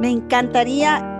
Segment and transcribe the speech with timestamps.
[0.00, 1.18] Me encantaría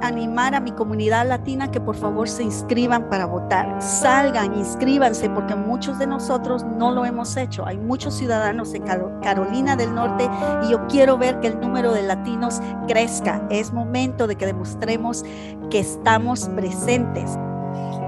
[0.00, 3.80] animar a mi comunidad latina que por favor se inscriban para votar.
[3.82, 7.66] Salgan, inscríbanse, porque muchos de nosotros no lo hemos hecho.
[7.66, 8.84] Hay muchos ciudadanos en
[9.22, 10.30] Carolina del Norte
[10.64, 13.42] y yo quiero ver que el número de latinos crezca.
[13.50, 15.24] Es momento de que demostremos
[15.68, 17.38] que estamos presentes.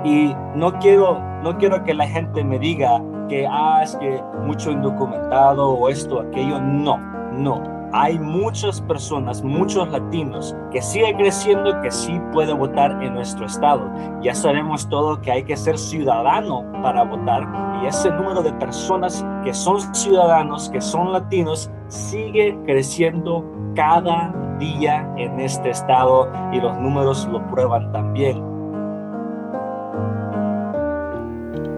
[0.05, 4.71] Y no quiero, no quiero que la gente me diga que, ah, es que mucho
[4.71, 6.61] indocumentado o esto, aquello.
[6.61, 6.99] No,
[7.33, 13.45] no hay muchas personas, muchos latinos que sigue creciendo, que sí puede votar en nuestro
[13.45, 13.91] estado.
[14.23, 17.47] Ya sabemos todo que hay que ser ciudadano para votar
[17.83, 25.07] y ese número de personas que son ciudadanos, que son latinos, sigue creciendo cada día
[25.19, 28.43] en este estado y los números lo prueban también.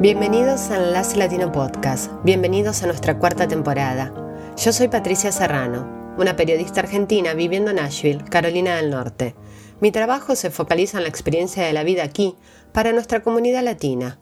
[0.00, 4.12] Bienvenidos al Enlace Latino Podcast, bienvenidos a nuestra cuarta temporada.
[4.56, 9.34] Yo soy Patricia Serrano una periodista argentina viviendo en Nashville, Carolina del Norte.
[9.80, 12.36] Mi trabajo se focaliza en la experiencia de la vida aquí
[12.72, 14.20] para nuestra comunidad latina.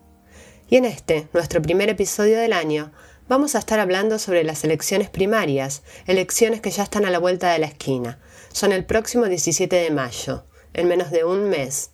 [0.69, 2.93] Y en este, nuestro primer episodio del año,
[3.29, 7.53] vamos a estar hablando sobre las elecciones primarias, elecciones que ya están a la vuelta
[7.53, 8.19] de la esquina.
[8.53, 11.92] Son el próximo 17 de mayo, en menos de un mes.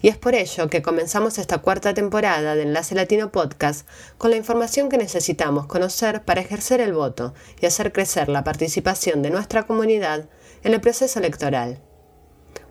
[0.00, 4.36] Y es por ello que comenzamos esta cuarta temporada de Enlace Latino Podcast con la
[4.36, 9.66] información que necesitamos conocer para ejercer el voto y hacer crecer la participación de nuestra
[9.66, 10.28] comunidad
[10.62, 11.82] en el proceso electoral.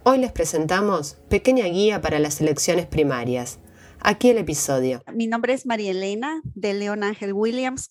[0.03, 3.59] Hoy les presentamos Pequeña Guía para las Elecciones Primarias.
[3.99, 5.01] Aquí el episodio.
[5.13, 7.89] Mi nombre es María Elena de León Ángel Williams,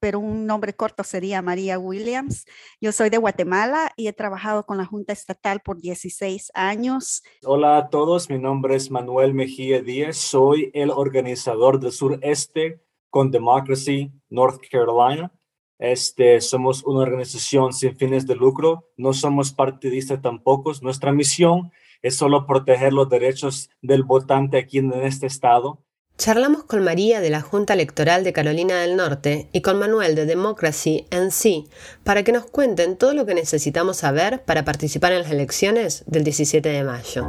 [0.00, 2.44] pero un nombre corto sería María Williams.
[2.80, 7.22] Yo soy de Guatemala y he trabajado con la Junta Estatal por 16 años.
[7.44, 13.30] Hola a todos, mi nombre es Manuel Mejía Díaz, soy el organizador del sureste con
[13.30, 15.32] Democracy North Carolina.
[15.78, 20.72] Este, somos una organización sin fines de lucro, no somos partidistas tampoco.
[20.82, 21.70] Nuestra misión
[22.02, 25.84] es solo proteger los derechos del votante aquí en este estado
[26.18, 30.26] Charlamos con María de la Junta Electoral de Carolina del Norte y con Manuel de
[30.26, 31.70] Democracy NC
[32.02, 36.24] para que nos cuenten todo lo que necesitamos saber para participar en las elecciones del
[36.24, 37.24] 17 de mayo.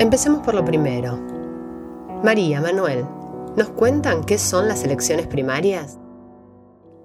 [0.00, 1.16] Empecemos por lo primero.
[2.24, 3.04] María, Manuel,
[3.56, 6.00] ¿nos cuentan qué son las elecciones primarias?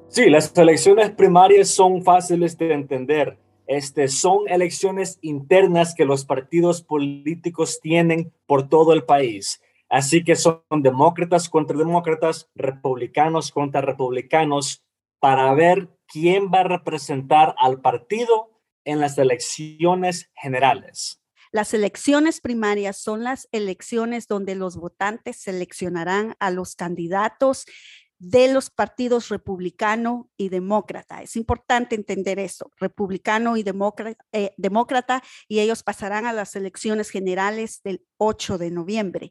[0.08, 6.82] Sí, las elecciones primarias son fáciles de entender este, son elecciones internas que los partidos
[6.82, 9.62] políticos tienen por todo el país.
[9.90, 14.84] Así que son demócratas contra demócratas, republicanos contra republicanos,
[15.20, 18.50] para ver quién va a representar al partido
[18.86, 21.22] en las elecciones generales.
[21.52, 27.66] Las elecciones primarias son las elecciones donde los votantes seleccionarán a los candidatos
[28.20, 31.22] de los partidos republicano y demócrata.
[31.22, 33.66] Es importante entender eso, republicano y
[34.32, 39.30] eh, demócrata, y ellos pasarán a las elecciones generales del 8 de noviembre.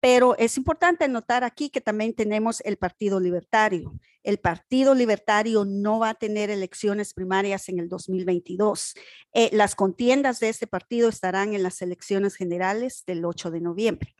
[0.00, 3.98] Pero es importante notar aquí que también tenemos el Partido Libertario.
[4.22, 8.94] El Partido Libertario no va a tener elecciones primarias en el 2022.
[9.32, 14.14] Eh, las contiendas de este partido estarán en las elecciones generales del 8 de noviembre.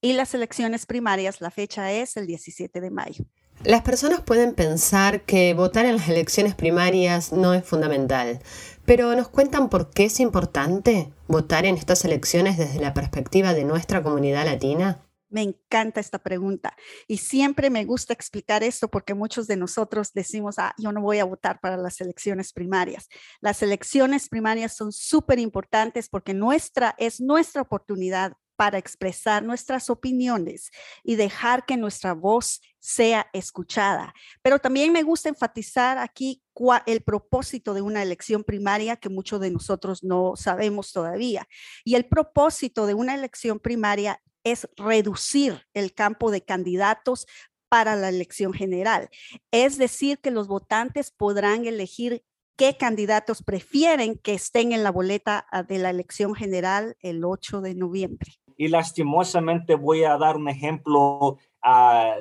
[0.00, 3.24] Y las elecciones primarias, la fecha es el 17 de mayo.
[3.62, 8.40] Las personas pueden pensar que votar en las elecciones primarias no es fundamental,
[8.84, 13.64] pero ¿nos cuentan por qué es importante votar en estas elecciones desde la perspectiva de
[13.64, 15.00] nuestra comunidad latina?
[15.30, 16.76] Me encanta esta pregunta
[17.08, 21.18] y siempre me gusta explicar esto porque muchos de nosotros decimos, ah, yo no voy
[21.18, 23.08] a votar para las elecciones primarias.
[23.40, 30.70] Las elecciones primarias son súper importantes porque nuestra es nuestra oportunidad para expresar nuestras opiniones
[31.02, 34.14] y dejar que nuestra voz sea escuchada.
[34.42, 36.42] Pero también me gusta enfatizar aquí
[36.86, 41.48] el propósito de una elección primaria que muchos de nosotros no sabemos todavía.
[41.84, 47.26] Y el propósito de una elección primaria es reducir el campo de candidatos
[47.68, 49.08] para la elección general.
[49.50, 52.22] Es decir, que los votantes podrán elegir
[52.56, 57.62] qué candidatos prefieren que estén en la boleta ah, de la elección general el 8
[57.62, 62.16] de noviembre y lastimosamente voy a dar un ejemplo ah,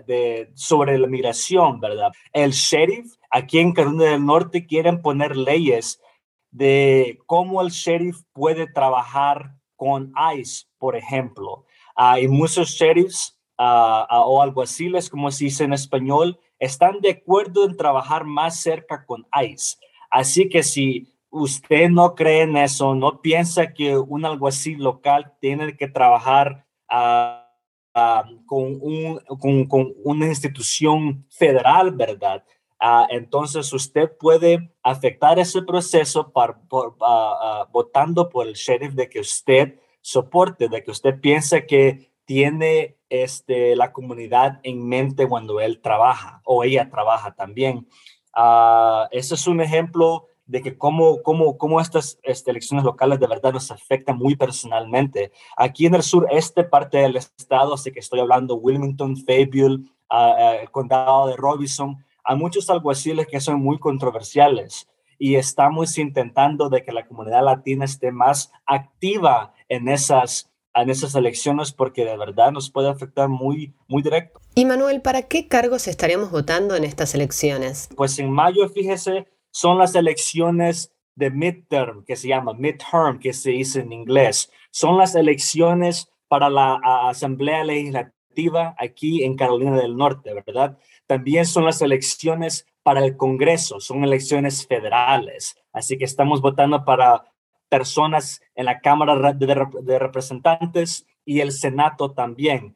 [0.53, 2.11] sobre la migración, ¿verdad?
[2.31, 5.99] El sheriff aquí en Carolina del Norte quieren poner leyes
[6.51, 11.65] de cómo el sheriff puede trabajar con ICE, por ejemplo.
[11.95, 17.75] Hay muchos sheriffs uh, o alguaciles, como se dice en español, están de acuerdo en
[17.75, 19.77] trabajar más cerca con ICE.
[20.09, 25.75] Así que si usted no cree en eso, no piensa que un alguacil local tiene
[25.75, 27.49] que trabajar ah,
[28.45, 32.43] con, un, con, con, una institución federal, ¿verdad?
[32.79, 36.59] Uh, entonces usted puede afectar ese proceso por,
[37.71, 43.75] votando por el sheriff de que usted soporte, de que usted piense que tiene este,
[43.75, 47.87] la comunidad en mente cuando él trabaja o ella trabaja también.
[48.35, 53.27] Uh, ese es un ejemplo de que cómo, cómo, cómo estas, este, elecciones locales de
[53.27, 55.31] verdad nos afectan muy personalmente.
[55.57, 60.61] Aquí en el sur, este parte del estado, así que estoy hablando Wilmington, Fayetteville, uh,
[60.61, 64.87] el condado de Robinson, hay muchos alguaciles que son muy controversiales
[65.19, 71.13] y estamos intentando de que la comunidad latina esté más activa en esas en esas
[71.15, 74.39] elecciones porque de verdad nos puede afectar muy, muy directo.
[74.55, 77.89] Y Manuel, ¿para qué cargos estaríamos votando en estas elecciones?
[77.95, 83.51] Pues en mayo, fíjese, son las elecciones de midterm, que se llama midterm, que se
[83.51, 84.51] dice en inglés.
[84.71, 90.79] Son las elecciones para la Asamblea Legislativa aquí en Carolina del Norte, ¿verdad?
[91.05, 95.55] También son las elecciones para el Congreso, son elecciones federales.
[95.71, 97.23] Así que estamos votando para
[97.69, 102.75] personas en la Cámara de, Representantes y el Senado también,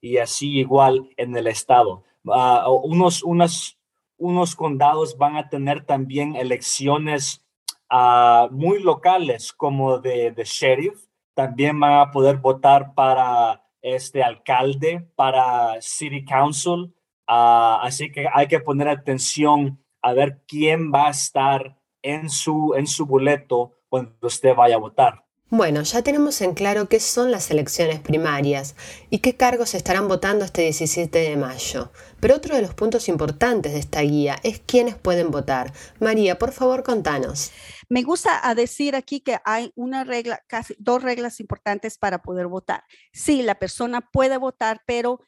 [0.00, 2.02] y así igual en el Estado.
[2.28, 3.78] Ah, unos, unos,
[4.18, 7.44] unos condados van a tener también elecciones
[7.90, 15.80] uh, muy locales como de, sheriff, también van a poder votar para este alcalde, para
[15.80, 16.94] city council,
[17.28, 22.74] uh, así que hay que poner atención a ver quién va a estar en su,
[22.74, 25.25] en su boleto cuando usted vaya a votar.
[25.48, 28.74] Bueno, ya tenemos en claro qué son las elecciones primarias
[29.10, 31.92] y qué cargos estarán votando este 17 de mayo.
[32.18, 35.72] Pero otro de los puntos importantes de esta guía es quiénes pueden votar.
[36.00, 37.52] María, por favor, contanos.
[37.88, 42.82] Me gusta decir aquí que hay una regla, casi dos reglas importantes para poder votar.
[43.12, 45.20] Sí, la persona puede votar, pero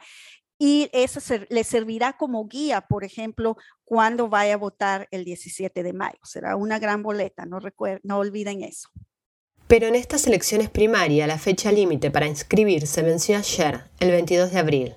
[0.63, 1.19] y eso
[1.50, 6.19] le servirá como guía, por ejemplo, cuando vaya a votar el 17 de mayo.
[6.24, 7.58] Será una gran boleta, no,
[8.04, 8.90] no olviden eso.
[9.66, 14.60] Pero en estas elecciones primarias, la fecha límite para inscribirse venció ayer, el 22 de
[14.60, 14.96] abril.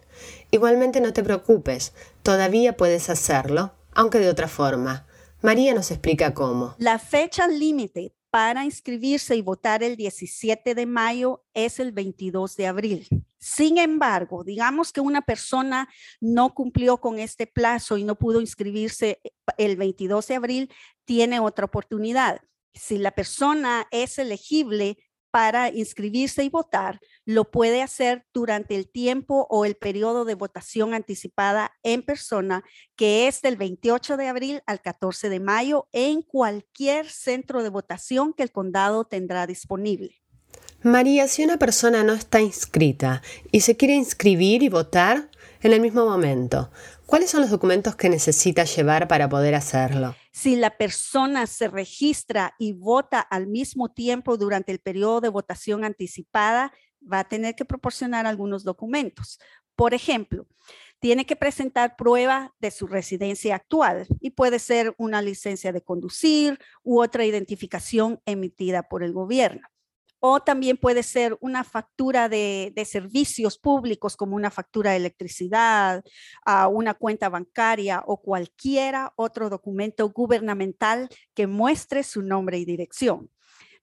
[0.50, 5.06] Igualmente no te preocupes, todavía puedes hacerlo, aunque de otra forma.
[5.40, 6.74] María nos explica cómo.
[6.76, 12.66] La fecha límite para inscribirse y votar el 17 de mayo es el 22 de
[12.66, 13.08] abril.
[13.44, 19.20] Sin embargo, digamos que una persona no cumplió con este plazo y no pudo inscribirse
[19.22, 20.72] eh, el 22 de abril,
[21.04, 22.40] tiene otra oportunidad.
[22.72, 24.96] Si la persona es elegible
[25.30, 30.94] para inscribirse y votar, lo puede hacer durante el tiempo o el periodo de votación
[30.94, 32.64] anticipada en persona,
[32.96, 38.32] que es del 28 de abril al 14 de mayo en cualquier centro de votación
[38.32, 40.23] que el condado tendrá disponible.
[40.84, 45.30] María, si una persona no está inscrita y se quiere inscribir y votar
[45.62, 46.70] en el mismo momento,
[47.06, 50.14] ¿cuáles son los documentos que necesita llevar para poder hacerlo?
[50.30, 55.86] Si la persona se registra y vota al mismo tiempo durante el periodo de votación
[55.86, 56.70] anticipada,
[57.10, 59.38] va a tener que proporcionar algunos documentos.
[59.76, 60.46] Por ejemplo,
[61.00, 66.58] tiene que presentar prueba de su residencia actual y puede ser una licencia de conducir
[66.82, 69.66] u otra identificación emitida por el gobierno
[70.26, 76.02] o también puede ser una factura de, servicios públicos como una factura de electricidad,
[76.46, 83.28] uh, una cuenta bancaria o cualquiera otro documento gubernamental que muestre su nombre y dirección.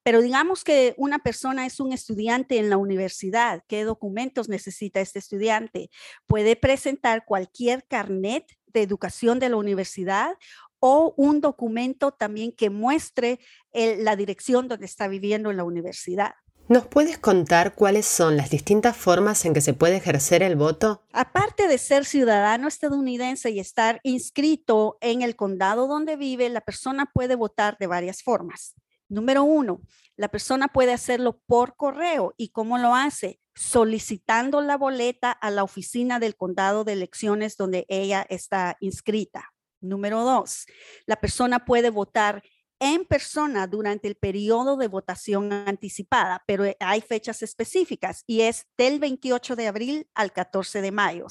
[0.02, 3.64] Pero digamos que una persona es un estudiante en la universidad.
[3.68, 5.92] ¿Qué documentos necesita este estudiante?
[6.26, 10.34] Puede presentar cualquier carnet de educación de la universidad
[10.82, 13.40] o un documento también que muestre
[13.72, 16.34] la dirección donde está viviendo en la universidad.
[16.68, 21.04] ¿Nos puedes contar cuáles son las distintas formas en que se puede ejercer el voto?
[21.12, 27.12] Aparte de ser ciudadano estadounidense y estar inscrito en el condado donde vive, la persona
[27.14, 28.76] puede votar de varias formas.
[29.10, 29.82] Número uno,
[30.16, 32.34] la persona puede hacerlo por correo.
[32.38, 33.42] ¿Y cómo lo hace?
[33.54, 39.50] Solicitando la boleta a la oficina del condado de elecciones donde ella está inscrita.
[39.82, 40.66] Número dos,
[41.06, 42.44] la persona puede votar
[42.80, 49.00] en persona durante el periodo de votación anticipada, pero hay fechas específicas y es del
[49.00, 51.28] 28 de abril al 14 de mayo.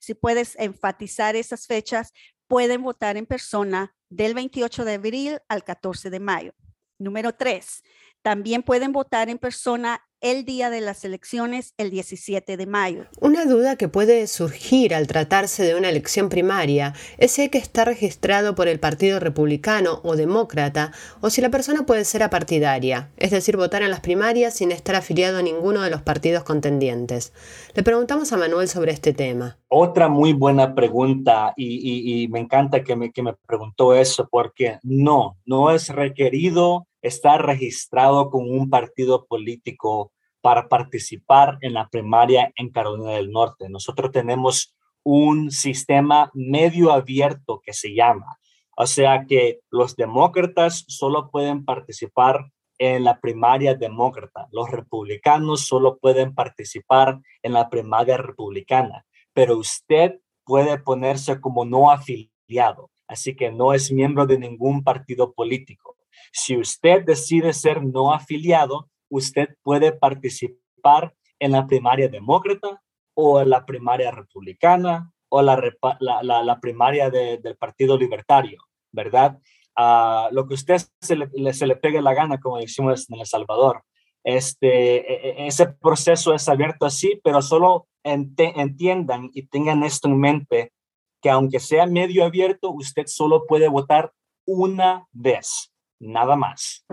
[0.00, 2.12] si puedes enfatizar esas fechas,
[2.48, 6.52] pueden votar en persona del 28 de abril al 14 de mayo.
[6.98, 7.84] Número tres,
[8.28, 13.06] también pueden votar en persona el día de las elecciones, el 17 de mayo.
[13.20, 17.56] Una duda que puede surgir al tratarse de una elección primaria es si hay que
[17.56, 20.92] estar registrado por el Partido Republicano o Demócrata
[21.22, 24.96] o si la persona puede ser apartidaria, es decir, votar en las primarias sin estar
[24.96, 27.32] afiliado a ninguno de los partidos contendientes.
[27.74, 29.56] Le preguntamos a Manuel sobre este tema.
[29.68, 35.38] Otra muy buena pregunta y, me encanta que me, que me preguntó eso porque no,
[35.46, 42.70] no es requerido estar registrado con un partido político para participar en la primaria en
[42.70, 43.68] Carolina del Norte.
[43.68, 48.38] Nosotros tenemos un sistema medio abierto que se llama.
[48.76, 54.48] O sea que los demócratas solo pueden participar en la primaria demócrata.
[54.52, 59.04] Los republicanos solo pueden participar en la primaria republicana.
[59.32, 62.90] Pero usted puede ponerse como no afiliado.
[63.08, 65.97] Así que no es miembro de ningún partido político.
[66.32, 72.82] Si usted decide ser no afiliado, usted puede participar en la primaria demócrata
[73.14, 75.60] o en la primaria republicana o la,
[76.00, 79.38] la, primaria del Partido Libertario, ¿verdad?
[79.78, 83.26] Uh, lo que usted se le, se le pegue la gana, como decimos en El
[83.26, 83.84] Salvador.
[84.24, 90.18] Este, e, e, ese proceso es abierto así, pero solo entiendan y tengan esto en
[90.18, 90.72] mente,
[91.20, 94.12] que aunque sea medio abierto, usted solo puede votar
[94.46, 96.84] una vez nada más.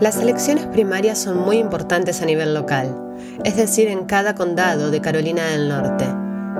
[0.00, 3.14] Las elecciones primarias son muy importantes a nivel local,
[3.44, 6.04] es decir, en cada condado de Carolina del Norte.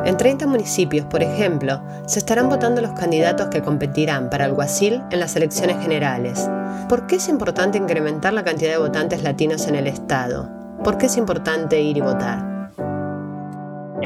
[0.07, 5.21] En 30 municipios, por ejemplo, se estarán votando los candidatos que competirán para alguacil en
[5.21, 6.49] las elecciones generales.
[6.89, 10.49] ¿Por qué es importante incrementar la cantidad de votantes latinos en el estado?
[10.83, 12.46] ¿Por qué es importante ir y votar?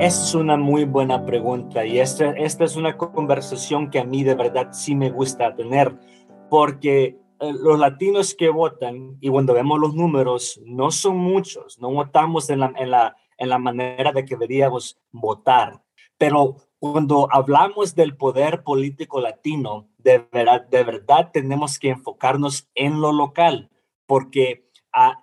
[0.00, 4.34] Es una muy buena pregunta y esta, esta es una conversación que a mí de
[4.34, 5.94] verdad sí me gusta tener
[6.48, 11.92] porque eh, los latinos que votan y cuando vemos los números no son muchos, no
[11.92, 15.82] votamos en la, en la, en la manera de que deberíamos votar,
[16.16, 23.02] pero cuando hablamos del poder político latino, de verdad, de verdad tenemos que enfocarnos en
[23.02, 23.68] lo local
[24.06, 24.69] porque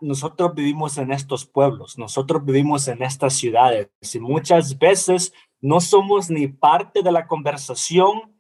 [0.02, 6.30] nosotros vivimos en estos pueblos, nosotros vivimos en estas ciudades y muchas veces no somos
[6.30, 8.34] ni parte de la conversación,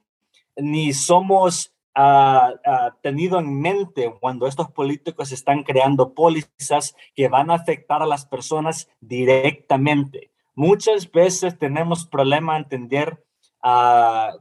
[0.55, 2.53] ni somos uh,
[3.01, 8.25] tenido en mente cuando estos políticos están creando pólizas que van a afectar a las
[8.25, 10.31] personas directamente.
[10.55, 13.26] Muchas veces tenemos problema entender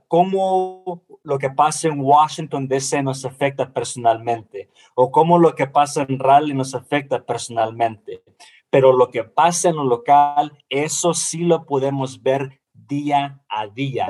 [0.09, 6.07] cómo lo que pasa en Washington DC nos afecta personalmente o cómo lo que pasa
[6.09, 8.23] en Raleigh nos afecta personalmente.
[8.71, 14.09] Pero lo que pasa en lo local, eso sí lo podemos ver día a día.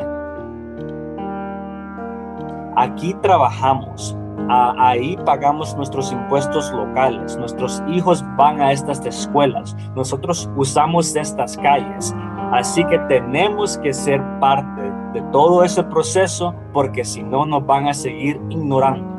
[2.77, 4.17] Aquí trabajamos,
[4.49, 12.15] ahí pagamos nuestros impuestos locales, nuestros hijos van a estas escuelas, nosotros usamos estas calles,
[12.53, 14.76] así que tenemos que ser parte
[15.17, 19.17] de todo ese proceso porque si no nos van a seguir ignorando.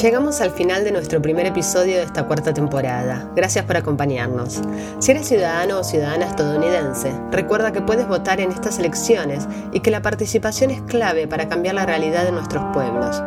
[0.00, 3.28] Llegamos al final de nuestro primer episodio de esta cuarta temporada.
[3.34, 4.60] Gracias por acompañarnos.
[5.00, 9.90] Si eres ciudadano o ciudadana estadounidense, recuerda que puedes votar en estas elecciones y que
[9.90, 13.20] la participación es clave para cambiar la realidad de nuestros pueblos.